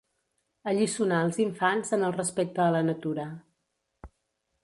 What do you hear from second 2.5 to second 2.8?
a